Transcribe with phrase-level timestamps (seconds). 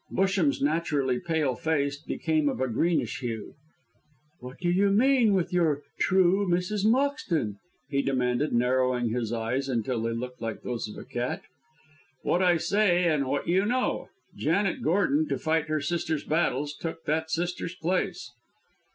[0.11, 3.53] Busham's naturally pale face became of a greenish hue.
[4.39, 6.87] "What do you mean with your 'true Mrs.
[6.87, 11.43] Moxton?'" he demanded, narrowing his eyes until they looked like those of a cat.
[12.23, 14.09] "What I say, and what you know.
[14.35, 18.31] Janet Gordon, to fight her sister's battles, took that sister's place."